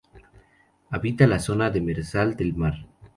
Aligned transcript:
Habita 0.89 1.27
la 1.27 1.37
zona 1.37 1.69
demersal 1.75 2.33
del 2.35 2.55
mar. 2.55 2.83